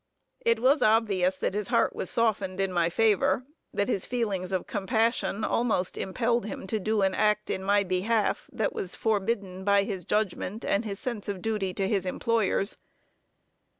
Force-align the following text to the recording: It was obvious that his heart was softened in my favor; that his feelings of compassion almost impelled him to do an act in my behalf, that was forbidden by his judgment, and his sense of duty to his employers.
It 0.43 0.59
was 0.59 0.81
obvious 0.81 1.37
that 1.37 1.53
his 1.53 1.67
heart 1.67 1.95
was 1.95 2.09
softened 2.09 2.59
in 2.59 2.73
my 2.73 2.89
favor; 2.89 3.43
that 3.71 3.87
his 3.87 4.03
feelings 4.07 4.51
of 4.51 4.65
compassion 4.65 5.43
almost 5.43 5.95
impelled 5.95 6.47
him 6.47 6.65
to 6.65 6.79
do 6.79 7.03
an 7.03 7.13
act 7.13 7.51
in 7.51 7.63
my 7.63 7.83
behalf, 7.83 8.49
that 8.51 8.73
was 8.73 8.95
forbidden 8.95 9.63
by 9.63 9.83
his 9.83 10.03
judgment, 10.05 10.65
and 10.65 10.85
his 10.85 10.99
sense 10.99 11.29
of 11.29 11.39
duty 11.39 11.71
to 11.75 11.87
his 11.87 12.07
employers. 12.07 12.77